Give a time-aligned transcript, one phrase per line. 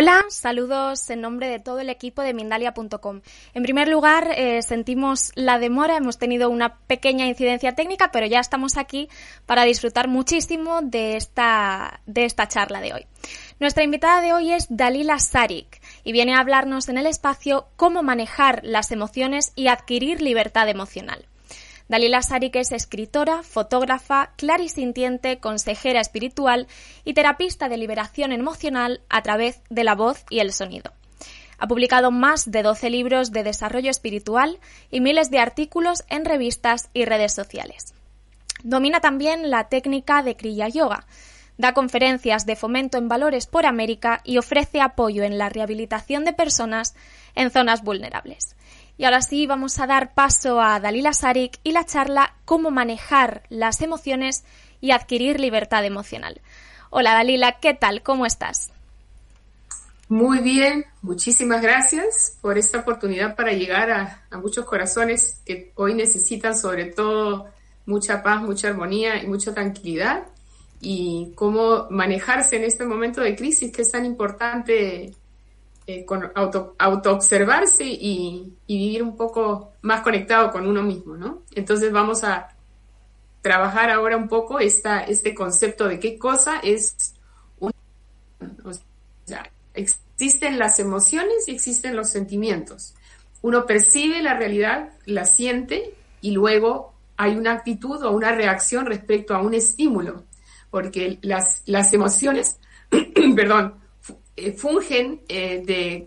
[0.00, 3.20] Hola, saludos en nombre de todo el equipo de Mindalia.com.
[3.52, 8.40] En primer lugar, eh, sentimos la demora, hemos tenido una pequeña incidencia técnica, pero ya
[8.40, 9.10] estamos aquí
[9.44, 13.06] para disfrutar muchísimo de esta, de esta charla de hoy.
[13.58, 18.02] Nuestra invitada de hoy es Dalila Sarik y viene a hablarnos en el espacio cómo
[18.02, 21.26] manejar las emociones y adquirir libertad emocional.
[21.90, 26.68] Dalila Sarik es escritora, fotógrafa, clarisintiente, consejera espiritual
[27.04, 30.92] y terapista de liberación emocional a través de la voz y el sonido.
[31.58, 34.60] Ha publicado más de 12 libros de desarrollo espiritual
[34.92, 37.92] y miles de artículos en revistas y redes sociales.
[38.62, 41.08] Domina también la técnica de Kriya Yoga.
[41.58, 46.34] Da conferencias de fomento en valores por América y ofrece apoyo en la rehabilitación de
[46.34, 46.94] personas
[47.34, 48.54] en zonas vulnerables.
[49.00, 53.44] Y ahora sí vamos a dar paso a Dalila Sarik y la charla Cómo manejar
[53.48, 54.44] las emociones
[54.82, 56.42] y adquirir libertad emocional.
[56.90, 58.02] Hola Dalila, ¿qué tal?
[58.02, 58.70] ¿Cómo estás?
[60.10, 65.94] Muy bien, muchísimas gracias por esta oportunidad para llegar a, a, muchos corazones que hoy
[65.94, 67.46] necesitan sobre todo
[67.86, 70.26] mucha paz, mucha armonía y mucha tranquilidad
[70.78, 75.14] y cómo manejarse en este momento de crisis que es tan importante
[75.92, 76.76] eh, con auto,
[77.10, 81.42] observarse y, vivir un poco más conectado con uno mismo, ¿no?
[81.52, 82.54] Entonces vamos a
[83.42, 87.14] trabajar ahora un poco esta, este concepto de qué cosa es
[87.58, 87.72] un...
[89.74, 92.94] Existen las emociones y existen los sentimientos.
[93.42, 99.34] Uno percibe la realidad, la siente y luego hay una actitud o una reacción respecto
[99.34, 100.22] a un estímulo,
[100.70, 102.60] porque las, las emociones,
[103.34, 103.79] perdón,
[104.46, 106.06] eh, fungen eh, de,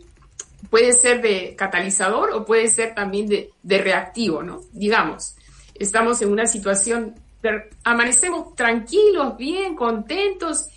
[0.69, 4.61] puede ser de catalizador o puede ser también de, de reactivo, ¿no?
[4.71, 5.35] Digamos,
[5.75, 7.15] estamos en una situación,
[7.83, 10.67] amanecemos tranquilos, bien, contentos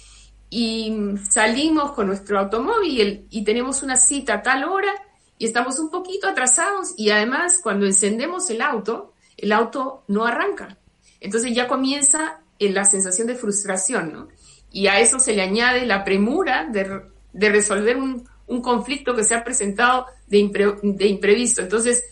[0.50, 0.92] y
[1.28, 4.92] salimos con nuestro automóvil y tenemos una cita a tal hora
[5.38, 10.78] y estamos un poquito atrasados y además cuando encendemos el auto, el auto no arranca.
[11.20, 14.28] Entonces ya comienza eh, la sensación de frustración, ¿no?
[14.70, 17.02] Y a eso se le añade la premura de
[17.36, 18.26] de resolver un,
[18.62, 20.38] conflicto que se ha presentado de,
[20.82, 21.62] de imprevisto.
[21.62, 22.04] Entonces,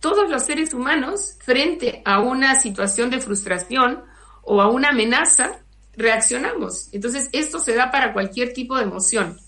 [0.00, 4.02] todos los seres humanos, frente a una situación de frustración
[4.42, 5.60] o a una amenaza,
[5.96, 6.88] reaccionamos.
[6.92, 9.38] Entonces, esto se da para cualquier tipo de emoción.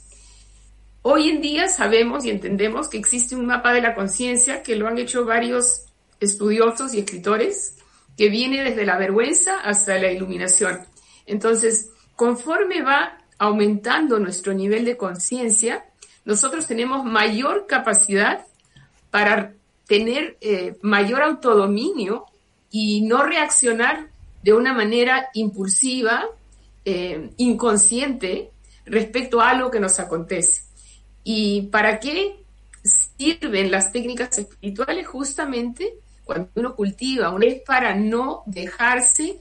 [1.02, 4.86] Hoy en día sabemos y entendemos que existe un mapa de la conciencia que lo
[4.86, 5.86] han hecho varios
[6.20, 7.76] estudiosos y escritores,
[8.16, 10.80] que viene desde la vergüenza hasta la iluminación.
[11.26, 15.84] Entonces, conforme va aumentando nuestro nivel de conciencia,
[16.24, 18.46] nosotros tenemos mayor capacidad
[19.10, 19.52] para
[19.86, 22.26] tener eh, mayor autodominio
[22.70, 24.08] y no reaccionar
[24.42, 26.24] de una manera impulsiva,
[26.84, 28.50] eh, inconsciente
[28.86, 30.62] respecto a algo que nos acontece.
[31.22, 32.36] ¿Y para qué
[32.82, 35.06] sirven las técnicas espirituales?
[35.06, 39.38] Justamente cuando uno cultiva, una es para no dejarse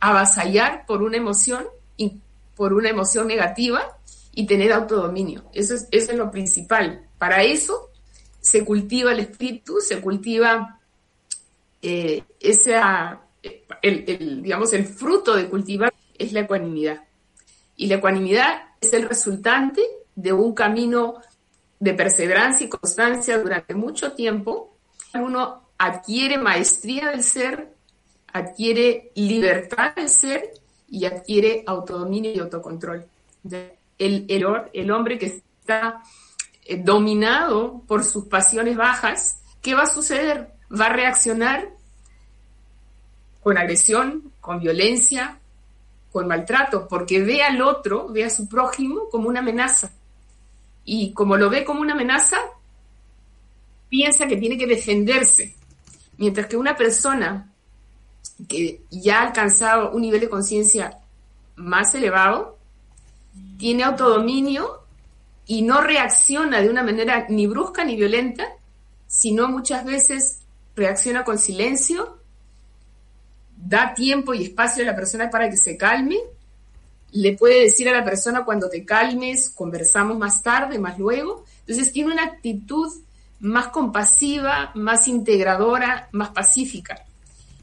[0.00, 1.64] avasallar por una emoción
[2.58, 3.96] por una emoción negativa
[4.34, 5.48] y tener autodominio.
[5.54, 7.08] Eso es, eso es lo principal.
[7.16, 7.90] Para eso
[8.40, 10.80] se cultiva el espíritu, se cultiva
[11.80, 13.22] eh, esa,
[13.80, 17.04] el, digamos, el fruto de cultivar es la ecuanimidad.
[17.76, 19.82] Y la ecuanimidad es el resultante
[20.16, 21.20] de un camino
[21.78, 24.76] de perseverancia y constancia durante mucho tiempo.
[25.14, 27.72] Uno adquiere maestría del ser,
[28.32, 30.50] adquiere libertad del ser
[30.90, 33.06] y adquiere autodominio y autocontrol.
[33.98, 36.02] El, el, el hombre que está
[36.64, 40.52] eh, dominado por sus pasiones bajas, ¿qué va a suceder?
[40.70, 41.70] Va a reaccionar
[43.42, 45.38] con agresión, con violencia,
[46.12, 49.92] con maltrato, porque ve al otro, ve a su prójimo como una amenaza.
[50.84, 52.38] Y como lo ve como una amenaza,
[53.88, 55.54] piensa que tiene que defenderse.
[56.16, 57.52] Mientras que una persona
[58.46, 60.98] que ya ha alcanzado un nivel de conciencia
[61.56, 62.58] más elevado,
[63.58, 64.82] tiene autodominio
[65.46, 68.46] y no reacciona de una manera ni brusca ni violenta,
[69.06, 70.42] sino muchas veces
[70.76, 72.18] reacciona con silencio,
[73.56, 76.18] da tiempo y espacio a la persona para que se calme,
[77.10, 81.44] le puede decir a la persona cuando te calmes, conversamos más tarde, más luego.
[81.60, 82.92] Entonces tiene una actitud
[83.40, 87.04] más compasiva, más integradora, más pacífica.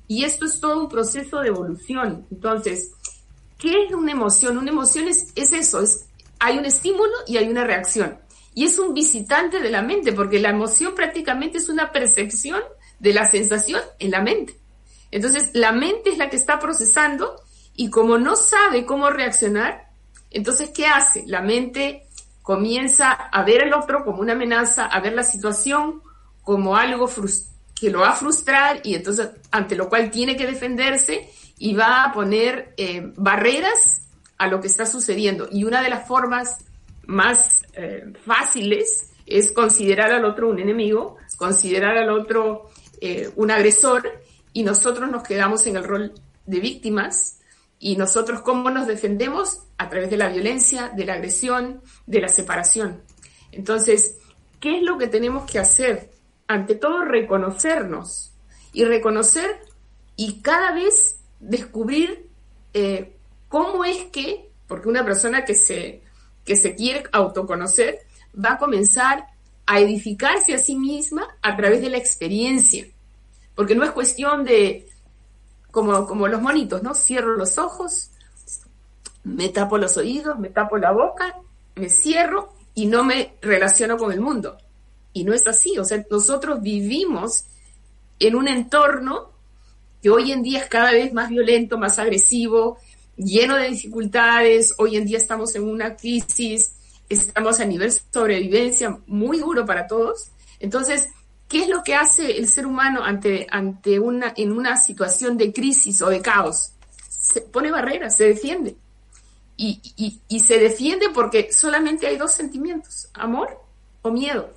[0.07, 2.27] Y esto es todo un proceso de evolución.
[2.31, 2.91] Entonces,
[3.57, 4.57] ¿qué es una emoción?
[4.57, 6.07] Una emoción es, eso, es,
[6.39, 8.19] hay un estímulo y hay una reacción.
[8.53, 12.61] Y es un visitante de la mente, porque la emoción prácticamente es una percepción
[12.99, 14.57] de la sensación en la mente.
[15.11, 17.35] Entonces, la mente es la que está procesando
[17.75, 19.89] y como no sabe cómo reaccionar,
[20.31, 21.23] entonces, ¿qué hace?
[21.27, 22.07] La mente
[22.41, 26.01] comienza a ver al otro como una amenaza, a ver la situación
[26.41, 27.07] como algo
[27.79, 32.03] que lo va a frustrar y entonces ante lo cual tiene que defenderse y va
[32.03, 34.01] a poner eh, barreras
[34.37, 35.47] a lo que está sucediendo.
[35.51, 36.65] Y una de las formas
[37.05, 42.69] más eh, fáciles es considerar al otro un enemigo, considerar al otro
[43.01, 44.09] eh, un agresor
[44.53, 46.13] y nosotros nos quedamos en el rol
[46.45, 47.39] de víctimas
[47.79, 52.29] y nosotros cómo nos defendemos a través de la violencia, de la agresión, de la
[52.29, 53.01] separación.
[53.51, 54.17] Entonces,
[54.59, 56.09] ¿qué es lo que tenemos que hacer?
[56.47, 58.31] Ante todo, reconocernos
[58.71, 59.59] y reconocer
[60.15, 62.29] y cada vez descubrir
[62.73, 63.15] eh,
[63.47, 66.01] cómo es que, porque una persona que se,
[66.43, 67.99] que se quiere autoconocer
[68.37, 69.27] va a comenzar
[69.65, 72.85] a edificarse a sí misma a través de la experiencia.
[73.55, 74.87] Porque no es cuestión de,
[75.71, 76.93] como, como los monitos, ¿no?
[76.93, 78.11] Cierro los ojos,
[79.23, 81.35] me tapo los oídos, me tapo la boca,
[81.75, 84.57] me cierro y no me relaciono con el mundo.
[85.15, 87.45] Y no es así, o sea, nosotros vivimos
[88.19, 89.31] en un entorno
[90.03, 92.77] que hoy en día es cada vez más violento, más agresivo,
[93.15, 96.73] lleno de dificultades, hoy en día estamos en una crisis,
[97.07, 100.31] estamos a nivel sobrevivencia muy duro para todos.
[100.59, 101.07] Entonces,
[101.47, 105.53] ¿qué es lo que hace el ser humano ante, ante una, en una situación de
[105.53, 106.73] crisis o de caos?
[107.07, 108.75] Se pone barreras, se defiende.
[109.55, 113.61] Y, y, y se defiende porque solamente hay dos sentimientos, amor
[114.01, 114.49] o miedo.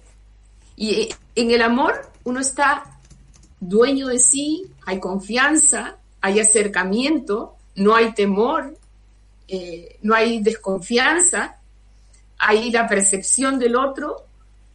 [0.80, 3.00] Y en el amor uno está
[3.58, 8.78] dueño de sí, hay confianza, hay acercamiento, no hay temor,
[9.48, 11.56] eh, no hay desconfianza,
[12.38, 14.24] hay la percepción del otro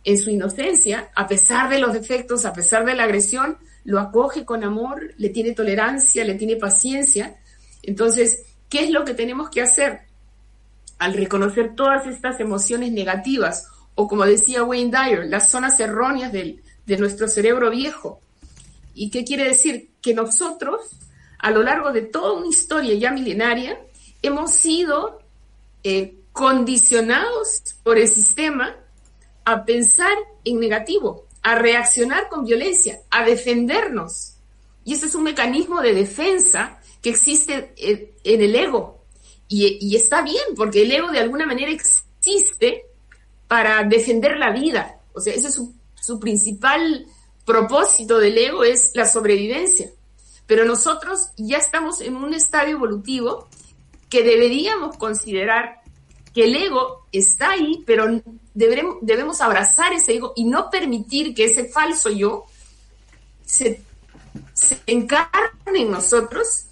[0.03, 4.44] en su inocencia, a pesar de los defectos, a pesar de la agresión, lo acoge
[4.44, 7.38] con amor, le tiene tolerancia, le tiene paciencia.
[7.81, 10.01] Entonces, ¿qué es lo que tenemos que hacer?
[11.00, 16.98] Al reconocer todas estas emociones negativas, o como decía Wayne Dyer, las zonas erróneas de
[16.98, 18.19] nuestro cerebro viejo.
[18.94, 19.90] ¿Y qué quiere decir?
[20.01, 20.81] Que nosotros,
[21.40, 23.80] a lo largo de toda una historia ya milenaria,
[24.22, 25.19] hemos sido
[25.84, 28.75] eh, condicionados por el sistema
[29.45, 30.13] a pensar
[30.46, 34.36] en negativo, a reaccionar con violencia, a defendernos.
[34.86, 39.04] Y ese es un mecanismo de defensa que existe en el ego.
[39.50, 42.86] Y, está bien, porque el ego de alguna manera existe
[43.53, 45.00] para defender la vida.
[45.13, 45.61] O sea, ese es
[46.01, 47.05] su, principal
[47.45, 49.91] propósito del ego, es la sobrevivencia.
[50.47, 53.47] Pero nosotros ya estamos en un estadio evolutivo
[54.09, 55.83] que deberíamos considerar
[56.33, 58.07] que el ego está ahí, pero
[58.55, 62.45] debemos, debemos abrazar ese ego y no permitir que ese falso yo
[63.45, 63.83] se,
[64.53, 65.29] se encarne
[65.75, 66.65] en nosotros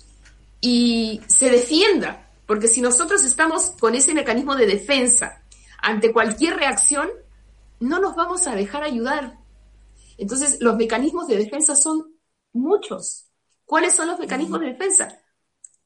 [0.60, 2.28] y se defienda.
[2.48, 5.41] Porque si nosotros estamos con ese mecanismo de defensa
[5.82, 7.10] ante cualquier reacción,
[7.80, 9.40] no nos vamos a dejar ayudar.
[10.18, 12.16] Entonces, los mecanismos de defensa son
[12.54, 13.28] muchos.
[13.66, 15.20] ¿Cuáles son los mecanismos de defensa?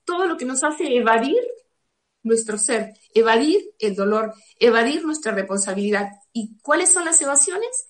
[0.03, 1.37] Todo lo que nos hace evadir
[2.23, 6.09] nuestro ser, evadir el dolor, evadir nuestra responsabilidad.
[6.33, 7.87] ¿Y cuáles son las evasiones?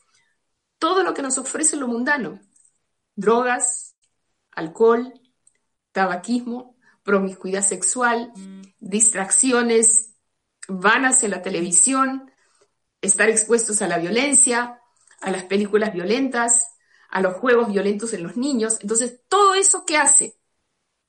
[0.77, 2.39] Todo lo que nos ofrece lo mundano.
[3.15, 3.95] Drogas,
[4.51, 5.13] alcohol,
[5.93, 8.33] tabaquismo, promiscuidad sexual,
[8.79, 10.14] distracciones
[10.67, 12.31] vanas en la televisión,
[13.01, 14.81] estar expuestos a la violencia,
[15.21, 16.75] a las películas violentas,
[17.09, 18.77] a los juegos violentos en los niños.
[18.81, 20.37] Entonces, todo eso que hace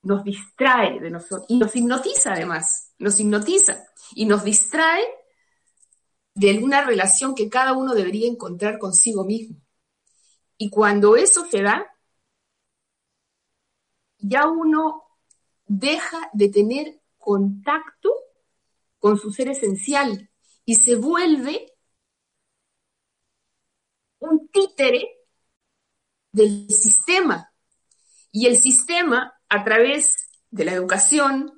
[0.02, 3.84] nos distrae de nosotros y nos hipnotiza además, nos hipnotiza
[4.14, 5.04] y nos distrae
[6.34, 9.56] de una relación que cada uno debería encontrar consigo mismo.
[10.58, 11.86] Y cuando eso se da,
[14.18, 15.02] ya uno
[15.66, 18.14] deja de tener contacto
[19.06, 20.28] con su ser esencial
[20.64, 21.72] y se vuelve
[24.18, 25.08] un títere
[26.32, 27.52] del sistema.
[28.32, 31.52] Y el sistema, a través de la educación,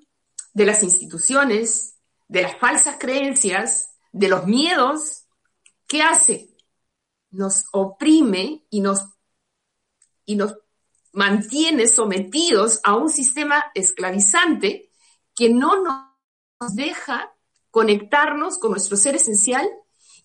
[0.52, 5.24] de las instituciones, de las falsas creencias, de los miedos,
[5.86, 6.54] ¿qué hace?
[7.30, 9.06] Nos oprime y nos,
[10.26, 10.54] y nos
[11.14, 14.92] mantiene sometidos a un sistema esclavizante
[15.34, 17.32] que no nos deja
[17.70, 19.68] conectarnos con nuestro ser esencial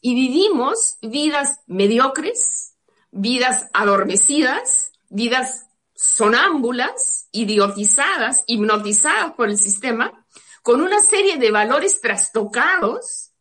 [0.02, 2.76] y vivimos vidas mediocres,
[3.12, 10.26] vidas adormecidas, vidas sonámbulas, idiotizadas, hipnotizadas por el sistema,
[10.62, 13.32] con una serie de valores trastocados,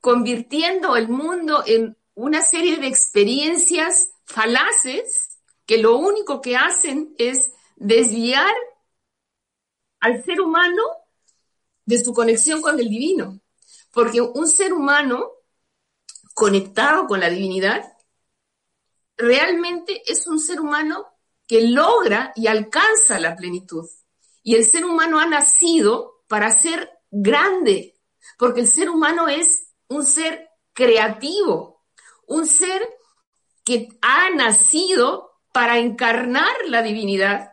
[0.00, 7.52] convirtiendo el mundo en una serie de experiencias falaces que lo único que hacen es
[7.76, 8.54] desviar
[10.00, 10.82] al ser humano
[11.84, 13.40] de su conexión con el divino.
[13.92, 15.30] Porque un ser humano
[16.34, 17.84] conectado con la divinidad
[19.16, 21.06] realmente es un ser humano
[21.46, 23.88] que logra y alcanza la plenitud.
[24.42, 28.00] Y el ser humano ha nacido para ser grande,
[28.38, 31.84] porque el ser humano es un ser creativo,
[32.26, 32.88] un ser
[33.64, 37.52] que ha nacido para encarnar la divinidad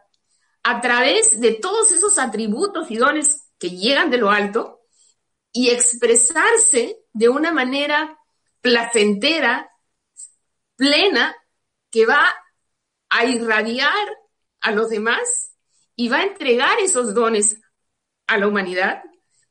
[0.64, 4.82] a través de todos esos atributos y dones que llegan de lo alto
[5.52, 8.18] y expresarse de una manera
[8.62, 9.70] placentera,
[10.76, 11.36] plena,
[11.92, 12.34] que va
[13.10, 14.08] a irradiar
[14.62, 15.56] a los demás
[15.96, 17.60] y va a entregar esos dones
[18.28, 19.04] a la humanidad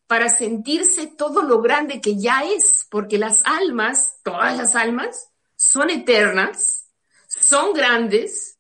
[0.06, 5.90] para sentirse todo lo grande que ya es, porque las almas, todas las almas, son
[5.90, 6.88] eternas,
[7.28, 8.58] son grandes,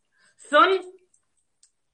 [0.50, 0.68] son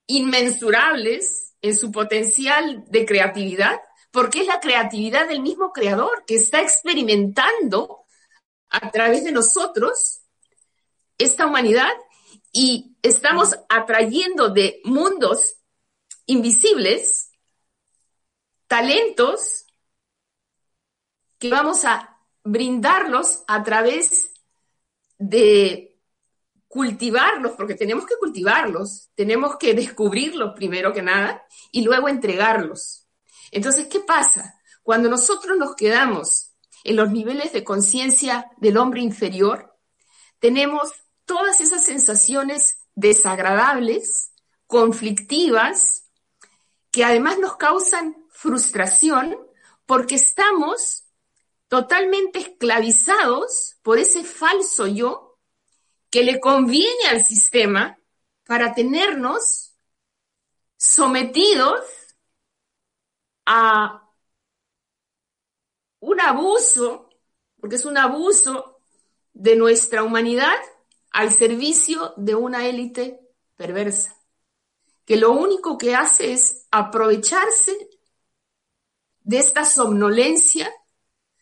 [0.06, 3.80] inmensurables en su potencial de creatividad,
[4.10, 8.04] porque es la creatividad del mismo creador que está experimentando
[8.68, 10.20] a través de nosotros
[11.16, 11.90] esta humanidad
[12.52, 15.56] y estamos atrayendo de mundos
[16.26, 17.30] invisibles
[18.66, 19.64] talentos
[21.38, 24.34] que vamos a brindarlos a través
[25.16, 25.93] de
[26.74, 33.06] cultivarlos, porque tenemos que cultivarlos, tenemos que descubrirlos primero que nada y luego entregarlos.
[33.52, 34.58] Entonces, ¿qué pasa?
[34.82, 36.50] Cuando nosotros nos quedamos
[36.82, 39.72] en los niveles de conciencia del hombre inferior,
[40.40, 40.92] tenemos
[41.24, 44.32] todas esas sensaciones desagradables,
[44.66, 46.10] conflictivas,
[46.90, 49.38] que además nos causan frustración
[49.86, 51.04] porque estamos
[51.68, 55.33] totalmente esclavizados por ese falso yo
[56.14, 57.98] que le conviene al sistema
[58.46, 59.74] para tenernos
[60.76, 61.80] sometidos
[63.44, 64.08] a
[65.98, 67.10] un abuso,
[67.60, 68.78] porque es un abuso
[69.32, 70.54] de nuestra humanidad
[71.10, 73.18] al servicio de una élite
[73.56, 74.16] perversa,
[75.04, 77.76] que lo único que hace es aprovecharse
[79.18, 80.72] de esta somnolencia,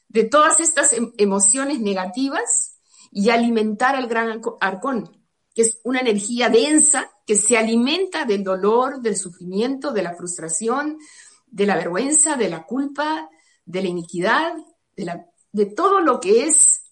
[0.09, 2.72] de todas estas em, emociones negativas
[3.13, 5.23] y alimentar al gran arcón,
[5.55, 10.99] que es una energía densa que se alimenta del dolor, del sufrimiento, de la frustración,
[11.47, 13.29] de la vergüenza, de la culpa,
[13.65, 14.55] de la iniquidad,
[14.97, 16.91] de, todo lo que es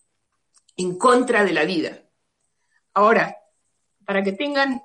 [0.77, 2.03] en contra de la vida.
[2.95, 3.37] Ahora,
[4.05, 4.83] para que tengan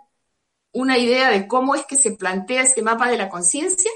[0.71, 3.91] una idea de cómo es que se plantea este mapa de la conciencia,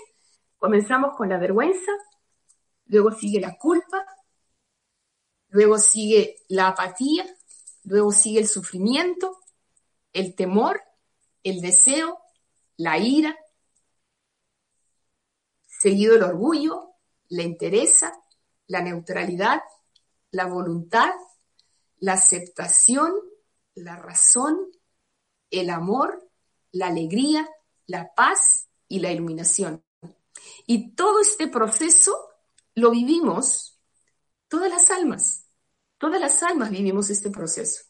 [0.60, 1.92] Comenzamos con la vergüenza,
[2.88, 4.06] luego sigue la culpa,
[5.50, 7.26] luego sigue la apatía,
[7.84, 9.38] luego sigue el sufrimiento,
[10.14, 10.82] el temor,
[11.44, 12.20] el deseo,
[12.78, 13.38] la ira,
[15.68, 16.96] seguido el orgullo,
[17.30, 18.14] la entereza,
[18.68, 19.62] la neutralidad,
[20.32, 21.12] la voluntad,
[21.98, 23.14] la aceptación,
[23.76, 24.58] la razón,
[25.52, 26.30] el amor,
[26.72, 27.50] la alegría,
[27.88, 29.84] la paz y la iluminación.
[30.66, 32.16] Y todo este proceso
[32.76, 33.79] lo vivimos
[34.50, 35.46] todas las almas.
[35.98, 37.84] Todas las almas vivimos este proceso.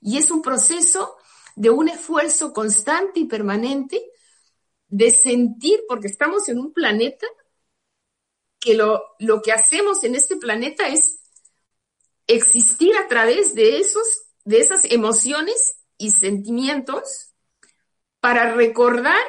[0.00, 1.16] Y es un proceso
[1.56, 4.00] de un esfuerzo constante y permanente
[4.88, 7.26] de sentir, porque estamos en un planeta,
[8.60, 11.20] que lo, lo que hacemos en este planeta es
[12.26, 17.34] existir a través de, esos, de esas emociones y sentimientos
[18.20, 19.20] para recordar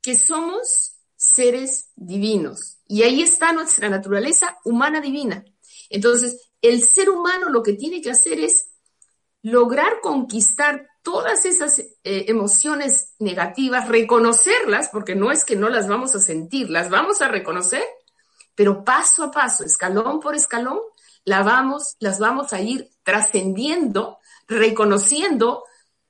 [0.00, 2.78] que somos seres divinos.
[2.86, 5.44] Y ahí está nuestra naturaleza humana divina.
[5.90, 8.70] Entonces, el ser humano lo que tiene que hacer es
[9.42, 16.14] lograr conquistar todas esas eh, emociones negativas, reconocerlas, porque no es que no las vamos
[16.16, 17.84] a sentir, las vamos a reconocer,
[18.56, 20.80] pero paso a paso, escalón por escalón,
[21.24, 25.64] vamos, las vamos a ir trascendiendo, reconociendo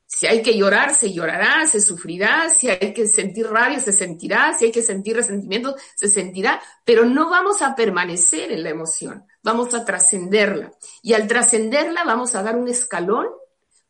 [0.06, 4.54] si hay que llorar, se llorará, se sufrirá, si hay que sentir rabia, se sentirá,
[4.56, 9.26] si hay que sentir resentimiento, se sentirá, pero no vamos a permanecer en la emoción,
[9.42, 10.72] vamos a trascenderla.
[11.02, 13.26] Y al trascenderla vamos a dar un escalón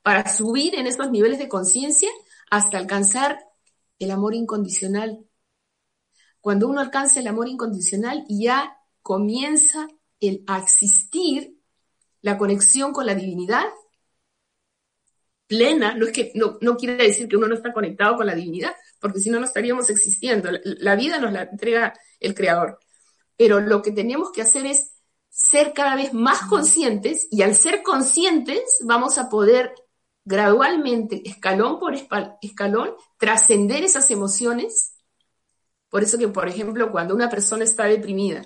[0.03, 2.11] para subir en estos niveles de conciencia
[2.51, 3.39] hasta alcanzar
[3.99, 5.27] el amor incondicional.
[6.41, 9.89] Cuando uno alcanza el amor incondicional, ya comienza
[10.21, 11.59] el, a existir
[12.23, 13.67] la conexión con la divinidad
[15.47, 18.35] plena, no es que no, no quiere decir que uno no está conectado con la
[18.35, 20.51] divinidad, porque si no, no estaríamos existiendo.
[20.65, 22.79] La, vida nos la entrega el Creador.
[23.37, 24.93] Pero lo que tenemos que hacer es
[25.29, 29.75] ser cada vez más conscientes y al ser conscientes vamos a poder
[30.25, 31.95] gradualmente, escalón por
[32.43, 34.95] escalón, trascender esas emociones.
[35.89, 38.43] Por eso que, por ejemplo, cuando una persona está deprimida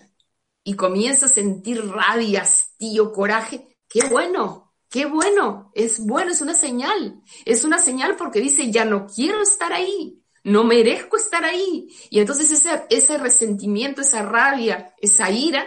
[0.63, 6.55] y comienza a sentir rabia, hastío, coraje, qué bueno, qué bueno, es bueno, es una
[6.55, 11.89] señal, es una señal porque dice, ya no quiero estar ahí, no merezco estar ahí.
[12.11, 15.67] Y entonces ese, ese resentimiento, esa rabia, esa ira,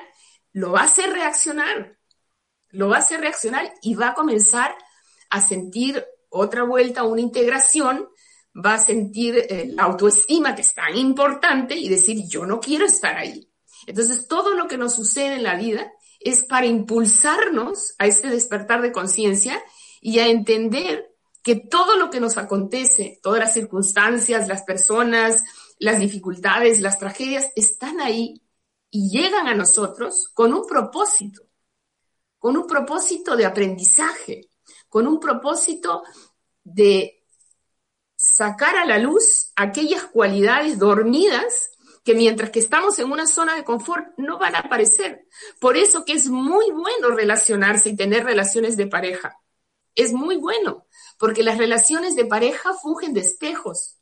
[0.51, 1.98] lo va a hacer reaccionar,
[2.70, 4.75] lo va a hacer reaccionar y va a comenzar
[5.30, 8.10] a sentir otra vuelta, una integración,
[8.53, 12.86] va a sentir eh, la autoestima que es tan importante y decir, yo no quiero
[12.86, 13.50] estar ahí.
[13.88, 15.92] Entonces, todo lo que nos sucede en la vida
[16.24, 19.62] es para impulsarnos a este despertar de conciencia
[20.01, 25.44] y a entender que todo lo que nos acontece, todas las circunstancias, las personas,
[25.77, 28.42] las dificultades, las tragedias, están ahí
[28.89, 31.42] y llegan a nosotros con un propósito,
[32.38, 34.50] con un propósito de aprendizaje,
[34.88, 36.03] con un propósito
[36.63, 37.25] de
[38.15, 41.72] sacar a la luz aquellas cualidades dormidas
[42.03, 45.25] que mientras que estamos en una zona de confort no van a aparecer.
[45.60, 49.39] Por eso que es muy bueno relacionarse y tener relaciones de pareja.
[49.95, 50.86] Es muy bueno,
[51.17, 53.98] porque las relaciones de pareja fungen de espejos.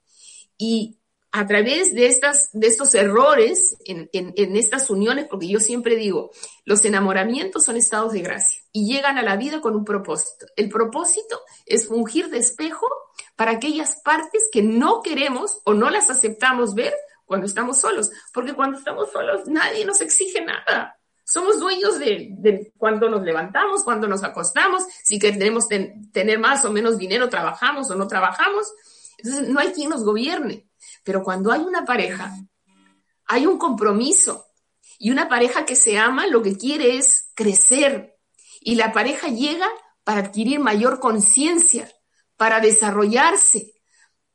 [0.57, 0.97] Y
[1.33, 6.31] a través de, estas, de estos errores en, en, estas uniones, porque yo siempre digo,
[6.65, 10.47] los enamoramientos son estados de gracia y llegan a la vida con un propósito.
[10.57, 12.85] El propósito es fungir de espejo
[13.37, 16.93] para aquellas partes que no queremos o no las aceptamos ver
[17.31, 20.99] cuando estamos solos, porque cuando estamos solos nadie nos exige nada.
[21.23, 26.97] Somos dueños de, cuando nos levantamos, cuando nos acostamos, si queremos tener más o menos
[26.97, 28.67] dinero, trabajamos o no trabajamos.
[29.17, 30.67] Entonces, no hay quien nos gobierne.
[31.05, 32.35] Pero cuando hay una pareja,
[33.27, 34.47] hay un compromiso.
[34.99, 38.17] Y una pareja que se ama lo que quiere es crecer.
[38.59, 39.69] Y la pareja llega
[40.03, 41.89] para adquirir mayor conciencia,
[42.35, 43.71] para desarrollarse,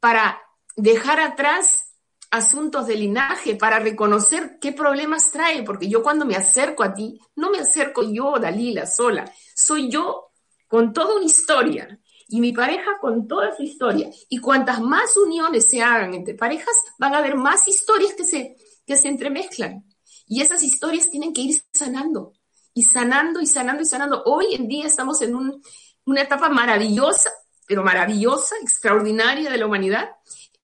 [0.00, 0.40] para
[0.76, 1.85] dejar atrás
[2.30, 7.18] asuntos de linaje, para reconocer qué problemas trae, porque yo cuando me acerco a ti,
[7.36, 10.32] no me acerco yo, Dalila, sola, soy yo
[10.66, 14.10] con toda una historia y mi pareja con toda su historia.
[14.28, 18.56] Y cuantas más uniones se hagan entre parejas, van a haber más historias que se,
[18.84, 19.84] que se entremezclan.
[20.26, 22.32] Y esas historias tienen que ir sanando,
[22.74, 24.22] y sanando, y sanando, y sanando.
[24.24, 25.62] Hoy en día estamos en un,
[26.04, 27.30] una etapa maravillosa,
[27.66, 30.10] pero maravillosa, extraordinaria de la humanidad,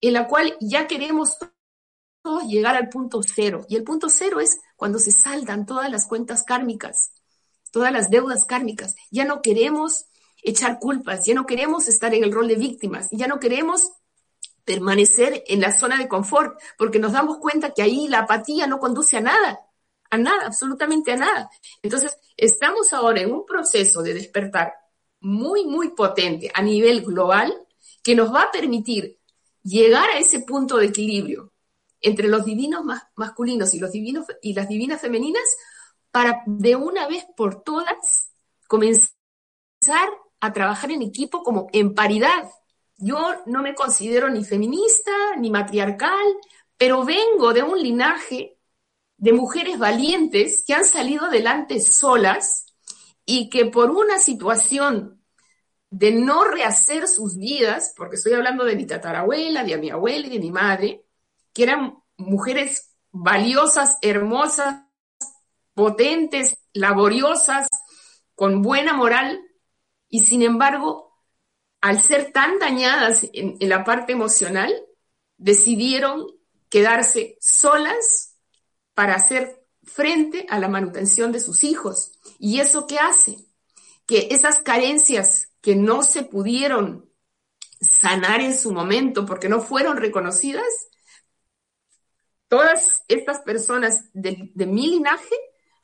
[0.01, 1.39] en la cual ya queremos
[2.47, 3.65] llegar al punto cero.
[3.69, 7.13] Y el punto cero es cuando se saldan todas las cuentas kármicas,
[7.71, 8.95] todas las deudas kármicas.
[9.11, 10.07] Ya no queremos
[10.43, 13.93] echar culpas, ya no queremos estar en el rol de víctimas, ya no queremos
[14.65, 18.79] permanecer en la zona de confort, porque nos damos cuenta que ahí la apatía no
[18.79, 19.61] conduce a nada,
[20.11, 21.51] a nada, absolutamente a nada.
[21.83, 24.73] Entonces, estamos ahora en un proceso de despertar
[25.21, 27.67] muy, muy potente a nivel global
[28.03, 29.19] que nos va a permitir
[29.63, 31.52] llegar a ese punto de equilibrio
[32.03, 32.83] entre los divinos
[33.17, 35.45] masculinos y los divinos y las divinas femeninas
[36.11, 38.33] para de una vez por todas
[38.69, 39.17] comenzar
[40.41, 42.51] a trabajar en equipo como en paridad.
[42.97, 46.27] Yo no me considero ni feminista ni matriarcal,
[46.77, 48.59] pero vengo de un linaje
[49.17, 52.67] de mujeres valientes que han salido adelante solas
[53.25, 55.23] y que por una situación
[55.91, 60.31] de no rehacer sus vidas, porque estoy hablando de mi tatarabuela, de mi abuela y
[60.31, 61.05] de mi madre,
[61.53, 64.85] que eran mujeres valiosas, hermosas,
[65.75, 67.69] potentes, laboriosas,
[68.35, 69.41] con buena moral,
[70.09, 71.13] y sin embargo,
[71.81, 74.73] al ser tan dañadas en, la parte emocional,
[75.37, 76.27] decidieron
[76.69, 78.37] quedarse solas
[78.95, 82.13] para hacer frente a la manutención de sus hijos.
[82.39, 83.37] ¿Y eso qué hace?
[84.07, 87.11] Que esas carencias que no se pudieron
[87.81, 90.67] sanar en su momento porque no fueron reconocidas,
[92.53, 95.35] todas estas personas de, de mi linaje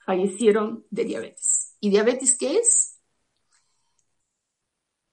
[0.04, 1.74] fallecieron de diabetes.
[1.80, 2.98] ¿Y diabetes qué es?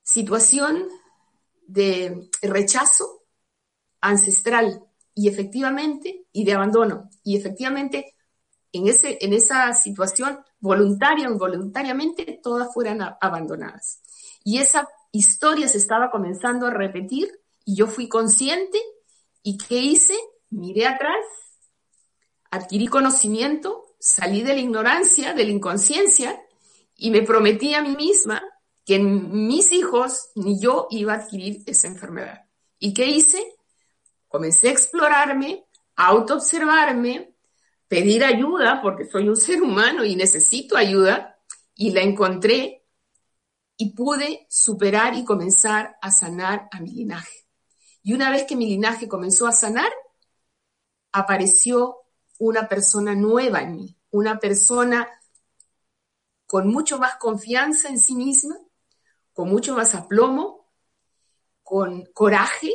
[0.06, 0.88] situación
[1.68, 3.24] de rechazo
[4.00, 4.82] ancestral
[5.14, 7.10] y efectivamente, y de abandono.
[7.24, 8.16] Y efectivamente,
[8.72, 14.02] en, ese, en esa situación, voluntaria o involuntariamente, todas fueran abandonadas.
[14.44, 17.30] Y esa historia se estaba comenzando a repetir
[17.66, 18.78] y yo fui consciente
[19.42, 20.16] y ¿qué hice?
[20.50, 21.26] Miré atrás,
[22.56, 26.42] adquirí conocimiento, salí de la ignorancia, de la inconsciencia
[26.96, 28.44] y me prometí a mí misma
[28.86, 32.46] que mis hijos ni yo iba a adquirir esa enfermedad.
[32.80, 33.44] ¿Y qué hice?
[34.28, 35.66] Comencé a explorarme,
[35.96, 37.36] a autoobservarme,
[37.88, 41.40] pedir ayuda, porque soy un ser humano y necesito ayuda,
[41.76, 42.84] y la encontré
[43.78, 47.46] y pude superar y comenzar a sanar a mi linaje.
[48.02, 49.92] Y una vez que mi linaje comenzó a sanar,
[51.12, 52.05] apareció
[52.40, 55.08] una persona nueva en mí, una persona
[56.48, 58.58] con mucho más confianza en sí misma,
[59.34, 60.72] con mucho más aplomo,
[61.64, 62.72] con coraje.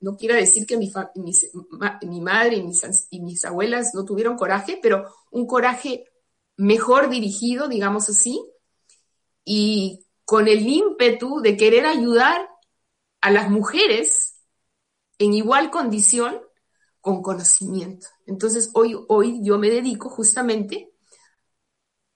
[0.00, 0.90] No quiero decir que mi,
[2.20, 6.06] madre y mis, y mis abuelas no tuvieron coraje, pero un coraje
[6.56, 8.40] mejor dirigido, digamos así,
[9.44, 12.48] y con el ímpetu de querer ayudar
[13.20, 14.40] a las mujeres
[15.18, 16.40] en igual condición
[17.04, 18.06] con conocimiento.
[18.24, 20.90] Entonces, hoy, hoy yo me dedico justamente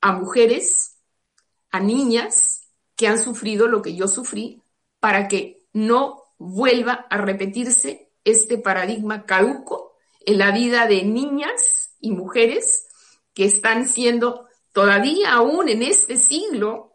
[0.00, 0.96] a mujeres,
[1.70, 4.62] a niñas que han sufrido lo que yo sufrí
[4.98, 12.12] para que no vuelva a repetirse este paradigma caduco en la vida de niñas y
[12.12, 12.86] mujeres
[13.34, 16.94] que están siendo todavía aún en este siglo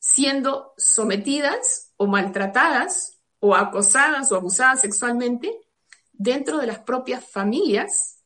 [0.00, 5.56] siendo sometidas o maltratadas o acosadas o abusadas sexualmente
[6.20, 8.22] dentro de las propias familias.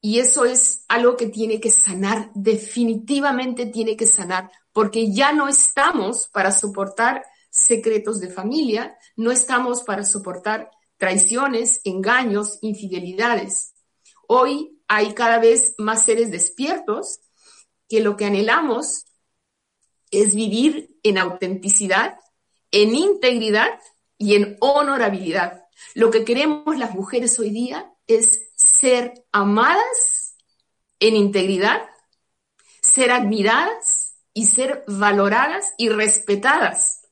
[0.00, 5.48] Y eso es algo que tiene que sanar, definitivamente tiene que sanar, porque ya no
[5.48, 13.74] estamos para soportar secretos de familia, no estamos para soportar traiciones, engaños, infidelidades.
[14.28, 17.18] Hoy hay cada vez más seres despiertos
[17.88, 19.06] que lo que anhelamos
[20.12, 22.18] es vivir en autenticidad,
[22.70, 23.80] en integridad
[24.16, 25.67] y en honorabilidad.
[25.94, 30.36] Lo que queremos las mujeres hoy día es ser amadas
[31.00, 31.82] en integridad,
[32.80, 37.02] ser admiradas y ser valoradas y respetadas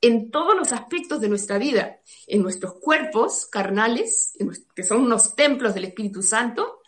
[0.00, 4.36] en todos los aspectos de nuestra vida, en nuestros cuerpos carnales,
[4.74, 6.80] que son unos templos del Espíritu Santo,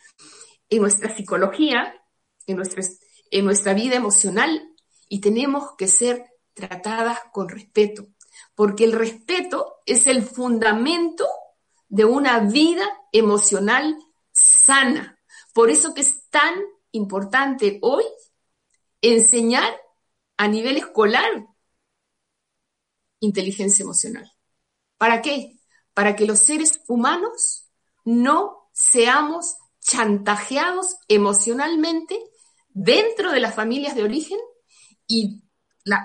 [0.69, 1.95] en nuestra psicología,
[2.47, 2.83] en nuestra,
[3.31, 4.69] en nuestra vida emocional,
[5.09, 8.09] y tenemos que ser tratadas con respeto,
[8.55, 11.27] porque el respeto es el fundamento
[11.89, 13.97] de una vida emocional
[14.33, 15.19] sana.
[15.53, 16.55] Por eso que es tan
[16.93, 18.05] importante hoy
[19.01, 19.75] enseñar
[20.37, 21.47] a nivel escolar
[23.21, 24.31] inteligencia emocional.
[24.99, 25.59] ¿Para qué?
[25.93, 27.69] Para que los seres humanos
[28.05, 32.19] no seamos chantajeados emocionalmente
[32.69, 34.39] dentro de las familias de origen
[35.07, 35.43] y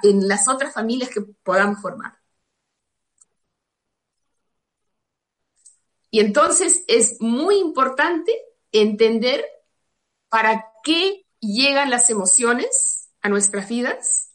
[0.04, 2.20] en las otras familias que podamos formar.
[6.12, 8.34] Y entonces es muy importante
[8.72, 9.46] entender
[10.30, 14.32] para qué llegan las emociones a nuestras vidas,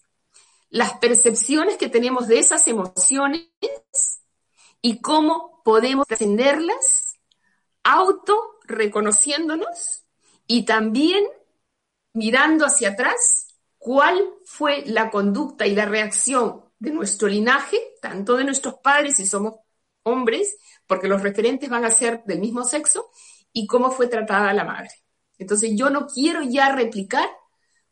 [0.71, 3.49] las percepciones que tenemos de esas emociones
[4.83, 7.19] y cómo podemos trascenderlas,
[7.83, 10.05] auto reconociéndonos
[10.47, 11.25] y también
[12.13, 18.45] mirando hacia atrás cuál fue la conducta y la reacción de nuestro linaje, tanto de
[18.45, 19.55] nuestros padres si somos
[20.03, 20.57] hombres,
[20.87, 23.11] porque los referentes van a ser del mismo sexo,
[23.55, 24.91] y cómo fue tratada la madre.
[25.39, 27.29] Entonces yo no quiero ya replicar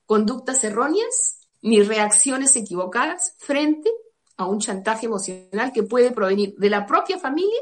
[0.04, 3.88] conductas erróneas ni reacciones equivocadas frente
[4.36, 7.60] a un chantaje emocional que puede provenir de la propia familia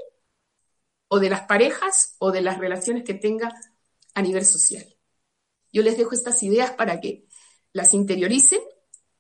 [1.09, 3.53] o de las parejas o de las relaciones que tenga
[4.15, 4.87] a nivel social.
[5.73, 7.27] Yo les dejo estas ideas para que
[7.73, 8.61] las interioricen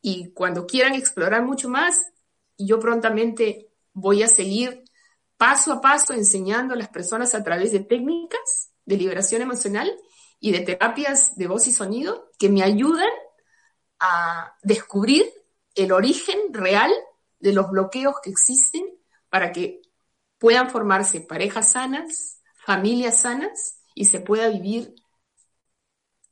[0.00, 2.12] y cuando quieran explorar mucho más,
[2.56, 4.84] yo prontamente voy a seguir
[5.40, 9.90] paso a paso enseñando a las personas a través de técnicas de liberación emocional
[10.38, 13.08] y de terapias de voz y sonido que me ayudan
[14.00, 15.24] a descubrir
[15.74, 16.92] el origen real
[17.38, 18.84] de los bloqueos que existen
[19.30, 19.80] para que
[20.36, 24.94] puedan formarse parejas sanas, familias sanas y se pueda vivir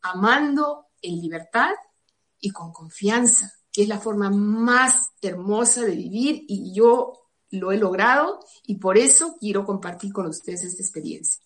[0.03, 1.73] amando en libertad
[2.41, 6.45] y con confianza, que es la forma más hermosa de vivir.
[6.47, 11.43] Y yo lo he logrado y por eso quiero compartir con ustedes esta experiencia.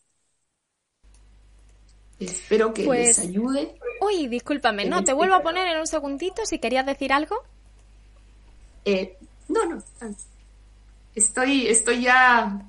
[2.18, 3.78] Espero que les pues, ayude.
[4.00, 7.36] Uy, discúlpame, no, te este vuelvo a poner en un segundito si querías decir algo.
[8.84, 9.16] Eh,
[9.48, 9.82] no, no,
[11.14, 12.68] estoy, estoy ya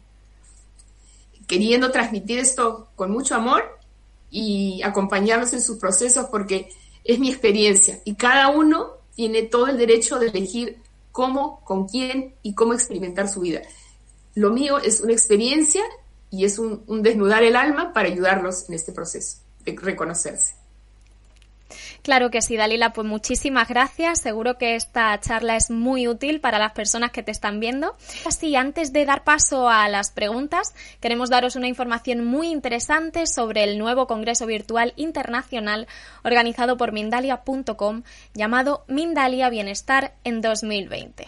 [1.47, 3.79] queriendo transmitir esto con mucho amor
[4.29, 6.69] y acompañarlos en sus procesos porque
[7.03, 10.81] es mi experiencia y cada uno tiene todo el derecho de elegir
[11.13, 13.61] cómo, con quién y cómo experimentar su vida.
[14.35, 15.83] Lo mío es una experiencia
[16.29, 20.55] y es un, desnudar el alma para ayudarlos en este proceso de reconocerse.
[22.01, 24.19] Claro que sí, Dalila, pues muchísimas gracias.
[24.19, 27.95] Seguro que esta charla es muy útil para las personas que te están viendo.
[28.25, 33.63] Así, antes de dar paso a las preguntas, queremos daros una información muy interesante sobre
[33.63, 35.87] el nuevo Congreso Virtual Internacional
[36.23, 41.27] organizado por Mindalia.com llamado Mindalia Bienestar en 2020.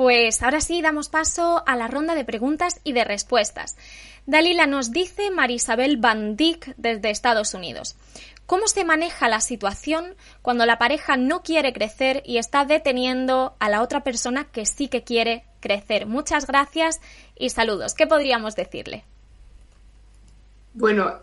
[0.00, 3.76] Pues ahora sí damos paso a la ronda de preguntas y de respuestas.
[4.24, 7.96] Dalila nos dice Marisabel Van Dyck desde Estados Unidos.
[8.46, 13.68] ¿Cómo se maneja la situación cuando la pareja no quiere crecer y está deteniendo a
[13.68, 16.06] la otra persona que sí que quiere crecer?
[16.06, 17.02] Muchas gracias
[17.36, 17.92] y saludos.
[17.92, 19.04] ¿Qué podríamos decirle?
[20.72, 21.18] Bueno,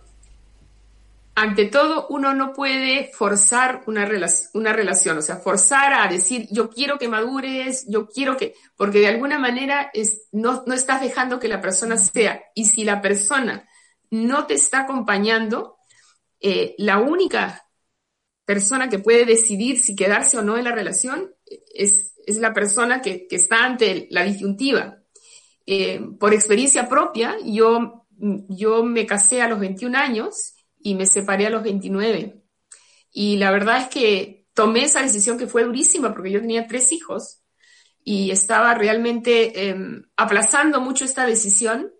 [1.39, 4.09] ante todo, uno no puede forzar una,
[4.55, 9.01] una relación, o sea, forzar a decir, yo quiero que madures, yo quiero que, porque
[9.01, 12.41] de alguna manera es, no, no estás dejando que la persona sea.
[12.55, 13.69] Y si la persona
[14.09, 15.77] no te está acompañando,
[16.39, 17.67] eh, la única
[18.43, 21.35] persona que puede decidir si quedarse o no en la relación
[21.71, 25.03] es, es la persona que, que, está ante la disyuntiva.
[25.67, 30.55] Eh, por experiencia propia, yo, yo me casé a los 21 años
[30.87, 32.41] y me separé a los 29.
[33.11, 36.93] Y la verdad es que tomé esa decisión que fue durísima porque yo tenía tres
[36.93, 37.41] hijos
[38.05, 41.91] y estaba realmente em, aplazando mucho esta decisión.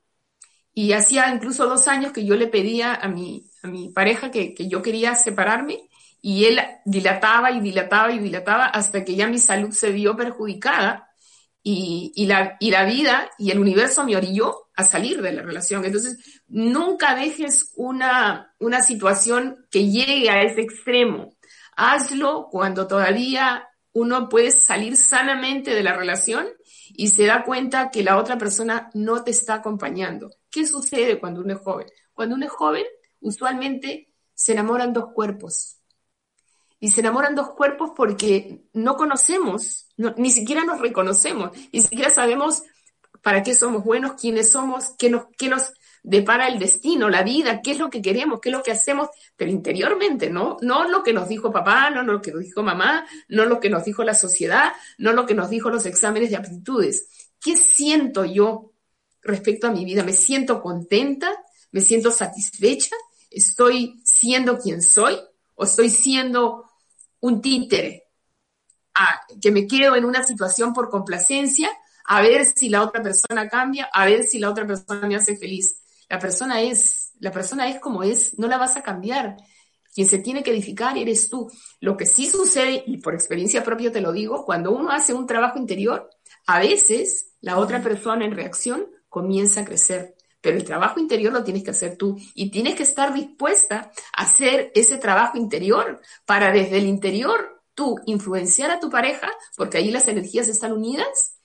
[0.74, 4.54] Y hacía incluso dos años que yo le pedía a mi, a mi pareja que,
[4.54, 5.90] que yo quería separarme
[6.22, 11.07] y él dilataba y dilataba y dilataba hasta que ya mi salud se vio perjudicada
[11.70, 15.84] y, la, y la vida y el universo me orilló a salir de la relación.
[15.84, 21.36] Entonces, nunca dejes una, una situación que llegue a ese extremo.
[21.76, 26.48] Hazlo cuando todavía uno puede salir sanamente de la relación
[26.90, 30.30] y se da cuenta que la otra persona no te está acompañando.
[30.50, 31.88] ¿Qué sucede cuando uno es joven?
[32.14, 32.86] Cuando uno es joven,
[33.20, 35.77] usualmente se enamoran dos cuerpos
[36.80, 42.64] y se enamoran dos cuerpos porque no conocemos, ni siquiera nos reconocemos, ni siquiera sabemos
[43.22, 47.62] para qué somos buenos, quiénes somos, qué nos, qué nos depara el destino, la vida,
[47.62, 50.58] qué es lo que queremos, qué es lo que hacemos, pero interiormente, ¿no?
[50.62, 53.70] No lo que nos dijo papá, no lo que nos dijo mamá, no lo que
[53.70, 57.10] nos dijo la sociedad, no lo que nos dijo los exámenes de aptitudes.
[57.42, 58.72] ¿Qué siento yo
[59.22, 60.04] respecto a mi vida?
[60.04, 61.30] ¿Me siento contenta?
[61.72, 62.96] ¿Me siento satisfecha?
[63.30, 65.18] ¿Estoy siendo quien soy?
[65.56, 66.67] ¿O estoy siendo
[67.22, 68.04] un títere,
[69.42, 71.70] que me quedo en una situación por complacencia,
[72.06, 75.36] a ver si la otra persona cambia, a ver si la otra persona me hace
[75.36, 75.84] feliz.
[76.10, 79.36] La persona es, la persona es como es, no la vas a cambiar.
[79.94, 81.52] Quien se tiene que edificar eres tú.
[81.80, 85.28] Lo que sí sucede, y por experiencia propia te lo digo, cuando uno hace un
[85.28, 86.10] trabajo interior,
[86.46, 90.17] a veces la otra persona en reacción comienza a crecer
[90.48, 94.22] pero el trabajo interior lo tienes que hacer tú y tienes que estar dispuesta a
[94.22, 99.92] hacer ese trabajo interior para desde el interior tú influenciar a tu pareja, porque ahí
[99.92, 101.36] las energías están unidas,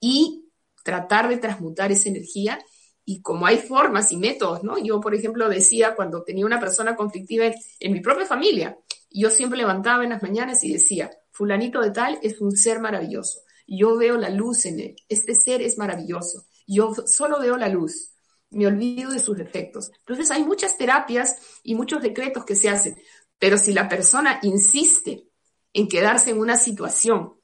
[0.00, 0.50] y
[0.82, 2.58] tratar de transmutar esa energía.
[3.04, 4.76] Y como hay formas y métodos, ¿no?
[4.76, 7.44] Yo, por ejemplo, decía cuando tenía una persona conflictiva
[7.78, 8.76] en, mi propia familia,
[9.08, 13.38] yo siempre levantaba en las mañanas y decía, fulanito de tal es un ser maravilloso.
[13.68, 14.96] Yo veo la luz en él.
[15.08, 16.44] Este ser es maravilloso.
[16.66, 18.11] Yo solo veo la luz
[18.52, 19.90] me olvido de sus defectos.
[19.98, 22.96] Entonces hay muchas terapias y muchos decretos que se hacen,
[23.38, 25.24] pero si la persona insiste
[25.72, 27.34] en quedarse en una situación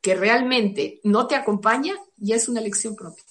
[0.00, 3.24] que realmente no te acompaña, ya es una lección propia.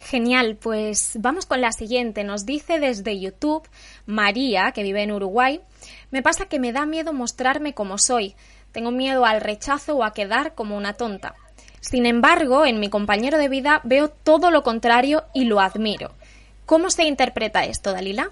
[0.00, 2.24] Genial, pues vamos con la siguiente.
[2.24, 3.68] Nos dice desde YouTube
[4.06, 5.60] María, que vive en Uruguay,
[6.10, 8.34] me pasa que me da miedo mostrarme como soy.
[8.72, 11.34] Tengo miedo al rechazo o a quedar como una tonta.
[11.80, 16.12] Sin embargo, en mi compañero de vida veo todo lo contrario y lo admiro.
[16.66, 18.30] ¿Cómo se interpreta esto, Dalila?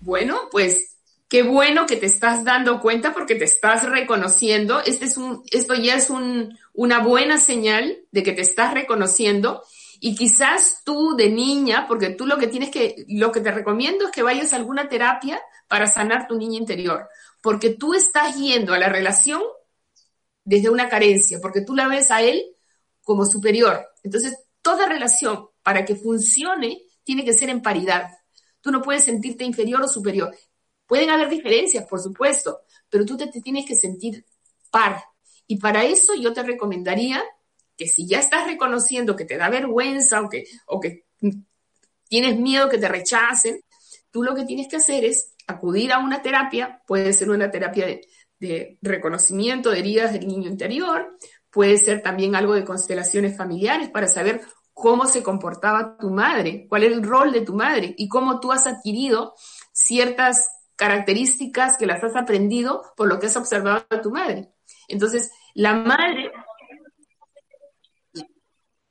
[0.00, 0.96] Bueno, pues
[1.28, 4.80] qué bueno que te estás dando cuenta porque te estás reconociendo.
[4.84, 9.62] Este es un, esto ya es un, una buena señal de que te estás reconociendo.
[9.98, 14.06] Y quizás tú de niña, porque tú lo que tienes que, lo que te recomiendo
[14.06, 17.08] es que vayas a alguna terapia para sanar tu niña interior,
[17.40, 19.40] porque tú estás yendo a la relación
[20.46, 22.56] desde una carencia, porque tú la ves a él
[23.02, 23.84] como superior.
[24.04, 28.08] Entonces, toda relación, para que funcione, tiene que ser en paridad.
[28.60, 30.34] Tú no puedes sentirte inferior o superior.
[30.86, 34.24] Pueden haber diferencias, por supuesto, pero tú te, tienes que sentir
[34.70, 35.02] par.
[35.48, 37.22] Y para eso yo te recomendaría
[37.76, 41.06] que si ya estás reconociendo que te da vergüenza o que, o que
[42.08, 43.60] tienes miedo que te rechacen,
[44.12, 47.86] tú lo que tienes que hacer es acudir a una terapia, puede ser una terapia
[47.86, 51.16] de, de reconocimiento de heridas del niño interior,
[51.50, 56.82] puede ser también algo de constelaciones familiares para saber cómo se comportaba tu madre, cuál
[56.82, 59.34] era el rol de tu madre y cómo tú has adquirido
[59.72, 60.46] ciertas
[60.76, 64.50] características que las has aprendido por lo que has observado de tu madre.
[64.88, 66.30] Entonces, la madre...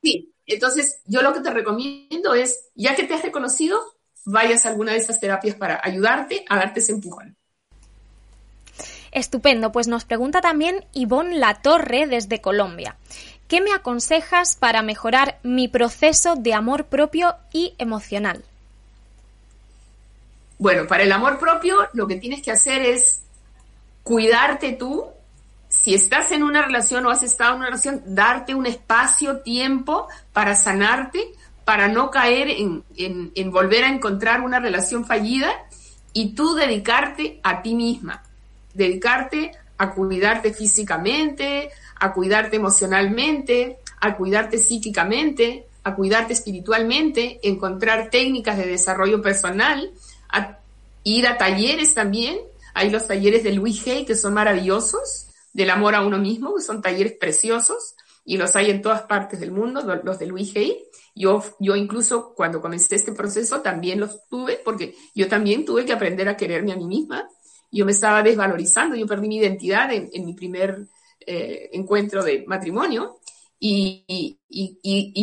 [0.02, 3.80] Sí, entonces yo lo que te recomiendo es, ya que te has reconocido,
[4.26, 7.38] vayas a alguna de estas terapias para ayudarte a darte ese empujón.
[9.16, 12.98] Estupendo, pues nos pregunta también Ivonne Latorre desde Colombia.
[13.48, 18.44] ¿Qué me aconsejas para mejorar mi proceso de amor propio y emocional?
[20.60, 23.22] Bueno, para el amor propio lo que tienes que hacer es
[24.04, 25.06] cuidarte tú.
[25.70, 30.10] Si estás en una relación o has estado en una relación, darte un espacio, tiempo
[30.34, 31.32] para sanarte,
[31.64, 35.54] para no caer en, en volver a encontrar una relación fallida
[36.12, 38.25] y tú dedicarte a ti misma,
[38.76, 48.58] dedicarte a cuidarte físicamente, a cuidarte emocionalmente, a cuidarte psíquicamente, a cuidarte espiritualmente, encontrar técnicas
[48.58, 49.92] de desarrollo personal,
[50.30, 50.60] a
[51.04, 52.38] ir a talleres también.
[52.74, 56.62] Hay los talleres de Luis Hay que son maravillosos, del amor a uno mismo, que
[56.62, 60.84] son talleres preciosos y los hay en todas partes del mundo, los de Luis Hay.
[61.16, 65.94] Yo, yo incluso cuando comencé este proceso también los tuve porque yo también tuve que
[65.94, 67.30] aprender a quererme a mí misma.
[67.76, 70.88] Yo me estaba desvalorizando, yo perdí mi identidad en, mi primer
[71.20, 73.20] eh, encuentro de matrimonio
[73.60, 74.40] y,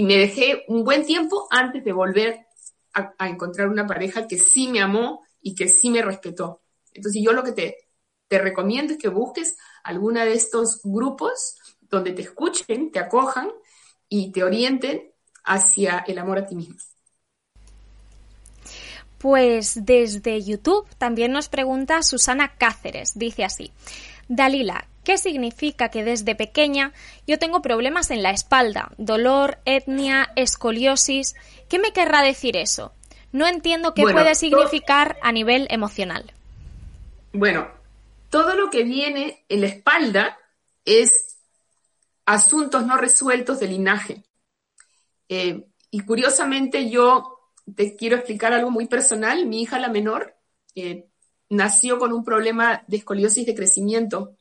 [0.04, 2.40] me dejé un buen tiempo antes de volver
[2.92, 6.60] a, encontrar una pareja que sí me amó y que sí me respetó.
[6.92, 7.76] Entonces yo lo que te,
[8.28, 13.50] te recomiendo es que busques alguna de estos grupos donde te escuchen, te acojan
[14.10, 15.10] y te orienten
[15.42, 16.91] hacia el amor a ti mismo.
[19.22, 23.16] Pues desde YouTube también nos pregunta Susana Cáceres.
[23.16, 23.72] Dice así,
[24.28, 26.92] Dalila, ¿Qué significa que desde pequeña
[27.26, 31.34] yo tengo problemas en la espalda, dolor, etnia, escoliosis?
[31.68, 32.92] ¿Qué me querrá decir eso?
[33.32, 36.32] No entiendo qué puede significar a nivel emocional.
[37.32, 37.68] Bueno,
[38.30, 40.38] todo lo que viene en la espalda
[40.84, 41.38] es
[42.24, 44.22] asuntos no resueltos de linaje.
[45.28, 47.31] Eh, y curiosamente yo
[47.74, 49.46] te quiero explicar algo muy personal.
[49.46, 50.36] Mi hija, la menor,
[50.74, 51.06] eh,
[51.48, 54.36] nació con un problema de escoliosis de crecimiento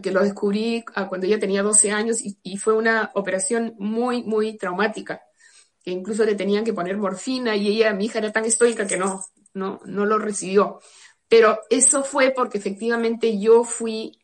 [0.00, 5.20] que lo descubrí cuando ella tenía 12 años y, fue una operación muy, muy traumática,
[5.82, 8.96] que incluso le tenían que poner morfina y ella, mi hija era tan estoica que
[8.96, 10.80] no, no, no lo recibió.
[11.28, 14.18] Pero eso fue porque efectivamente yo fui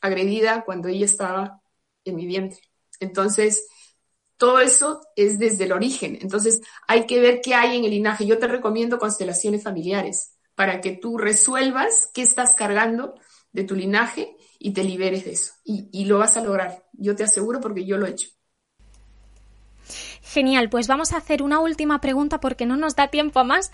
[0.00, 1.62] agredida cuando ella estaba
[2.04, 2.60] en mi vientre.
[2.98, 3.66] Entonces,
[4.42, 6.18] todo eso es desde el origen.
[6.20, 8.26] Entonces, hay que ver qué hay en el linaje.
[8.26, 13.14] Yo te recomiendo constelaciones familiares para que tú resuelvas qué estás cargando
[13.52, 15.52] de tu linaje y te liberes de eso.
[15.64, 18.30] Y, lo vas a lograr, yo te aseguro porque yo lo he hecho.
[20.22, 23.70] Genial, pues vamos a hacer una última pregunta porque no nos da tiempo a más.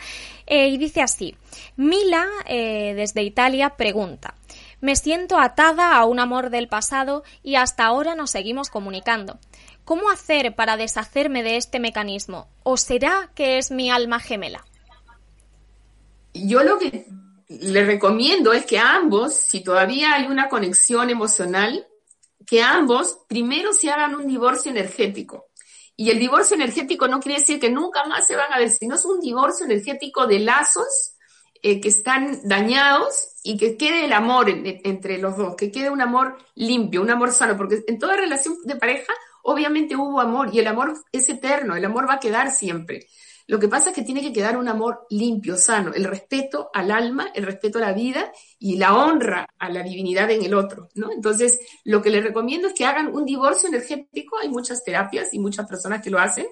[0.47, 1.35] Eh, y dice así,
[1.77, 4.35] Mila, eh, desde Italia, pregunta,
[4.83, 9.39] me siento atada a un amor del pasado y hasta ahora nos seguimos comunicando.
[9.89, 12.47] ¿Cómo hacer para deshacerme de este mecanismo?
[12.63, 14.63] ¿O será que es mi alma gemela?
[16.35, 17.07] Yo lo que
[17.49, 21.89] le recomiendo es que ambos, si todavía hay una conexión emocional,
[22.47, 25.47] que ambos primero se hagan un divorcio energético.
[25.97, 28.95] Y el divorcio energético no quiere decir que nunca más se van a ver, sino
[28.95, 31.15] es un divorcio energético de lazos
[31.63, 36.03] eh, que están dañados y que quede el amor entre los dos, que quede un
[36.03, 40.59] amor limpio, un amor sano, porque en toda relación de pareja obviamente hubo amor y
[40.59, 43.07] el amor es eterno, el amor va a quedar siempre.
[43.49, 46.91] Lo que pasa es que tiene que quedar un amor limpio, sano, el respeto al
[46.91, 50.91] alma, el respeto a la vida y la honra a la divinidad en el otro.
[50.95, 55.39] Entonces, lo que les recomiendo es que hagan un divorcio energético, hay muchas terapias y
[55.39, 56.47] muchas personas que lo hacen,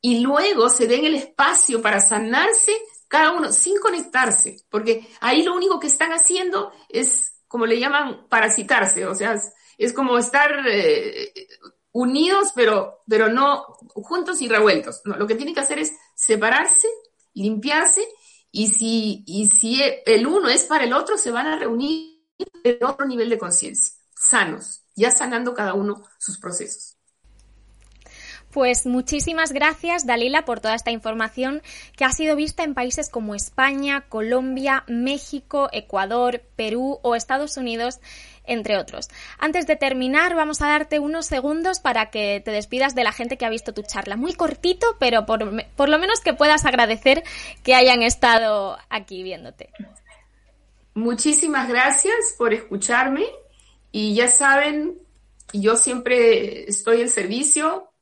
[0.00, 2.72] y luego se den el espacio para sanarse
[3.08, 8.26] cada uno sin conectarse, porque ahí lo único que están haciendo es, como le llaman,
[8.30, 9.38] parasitarse, o sea,
[9.76, 11.30] es, como estar eh,
[11.92, 13.64] unidos, pero, pero no
[13.94, 15.02] juntos y revueltos.
[15.04, 16.88] No, lo que tienen que hacer es separarse,
[17.34, 18.06] limpiarse,
[18.50, 22.22] y si, y si el uno es para el otro, se van a reunir
[22.64, 26.96] en otro nivel de conciencia, sanos, ya sanando cada uno sus procesos.
[28.52, 31.62] Pues muchísimas gracias, Dalila, por toda esta información
[31.96, 38.00] que ha sido vista en países como España, Colombia, México, Ecuador, Perú o Estados Unidos,
[38.44, 39.08] entre otros.
[39.38, 43.36] Antes de terminar, vamos a darte unos segundos para que te despidas de la gente
[43.36, 44.16] que ha visto tu charla.
[44.16, 45.42] Muy cortito, pero por,
[45.88, 47.22] lo menos que puedas agradecer
[47.62, 49.70] que hayan estado aquí viéndote.
[50.94, 53.24] Muchísimas gracias por escucharme
[53.90, 54.98] y ya saben,
[55.52, 57.92] yo siempre estoy al servicio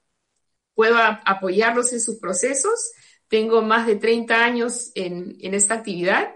[0.80, 2.92] puedo apoyarlos en sus procesos.
[3.28, 6.34] Tengo más de 30 años en, esta actividad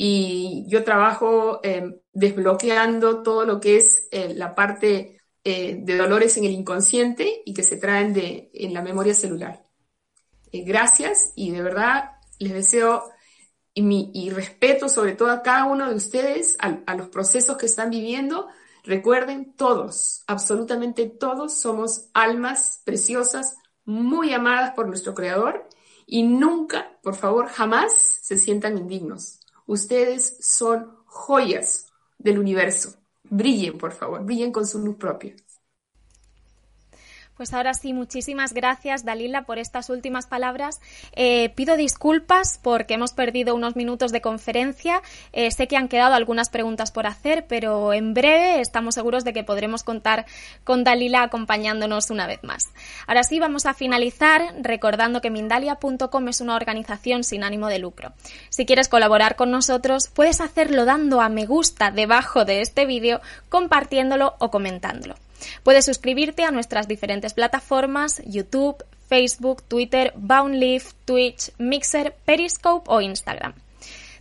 [0.00, 6.36] y yo trabajo em, desbloqueando todo lo que es eh, la parte eh, de dolores
[6.36, 9.64] en el inconsciente y que se traen de, en la memoria celular.
[10.52, 13.06] Eh, gracias y de verdad les deseo
[13.74, 18.46] y, respeto sobre todo a cada uno de ustedes, a los procesos que están viviendo.
[18.84, 25.68] Recuerden, todos, absolutamente todos somos almas preciosas, muy amadas por nuestro Creador
[26.06, 29.37] y nunca, por favor, jamás se sientan indignos.
[29.68, 32.94] Ustedes son joyas del universo.
[33.24, 35.36] Brillen, por favor, brillen con su luz propia.
[37.38, 40.80] Pues ahora sí, muchísimas gracias, Dalila, por estas últimas palabras.
[41.14, 45.02] Eh, pido disculpas porque hemos perdido unos minutos de conferencia.
[45.32, 49.32] Eh, sé que han quedado algunas preguntas por hacer, pero en breve estamos seguros de
[49.32, 50.26] que podremos contar
[50.64, 52.72] con Dalila acompañándonos una vez más.
[53.06, 58.14] Ahora sí, vamos a finalizar recordando que Mindalia.com es una organización sin ánimo de lucro.
[58.48, 63.20] Si quieres colaborar con nosotros, puedes hacerlo dando a me gusta debajo de este vídeo,
[63.48, 65.14] compartiéndolo o comentándolo.
[65.62, 73.54] Puedes suscribirte a nuestras diferentes plataformas YouTube, Facebook, Twitter, Boundleaf, Twitch, Mixer, Periscope o Instagram.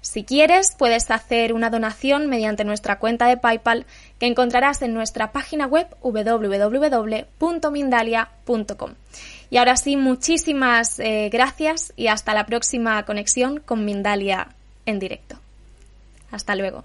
[0.00, 3.86] Si quieres, puedes hacer una donación mediante nuestra cuenta de PayPal
[4.18, 8.94] que encontrarás en nuestra página web www.mindalia.com.
[9.50, 14.48] Y ahora sí, muchísimas eh, gracias y hasta la próxima conexión con Mindalia
[14.86, 15.38] en directo.
[16.30, 16.84] Hasta luego.